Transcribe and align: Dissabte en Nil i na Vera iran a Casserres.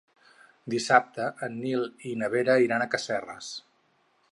Dissabte 0.73 1.27
en 1.49 1.59
Nil 1.65 1.85
i 2.11 2.15
na 2.23 2.31
Vera 2.37 2.57
iran 2.67 2.87
a 2.87 2.91
Casserres. 2.95 3.55